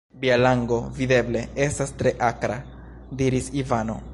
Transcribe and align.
Via 0.21 0.35
lango, 0.37 0.77
videble, 0.99 1.43
estas 1.67 1.93
tre 2.01 2.15
akra, 2.31 2.59
diris 3.21 3.53
Ivano. 3.65 4.03